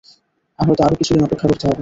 হয়তো 0.59 0.81
আরো 0.83 0.95
কিছুদিন 0.95 1.23
অপেক্ষা 1.23 1.47
করতে 1.47 1.65
হবে। 1.67 1.79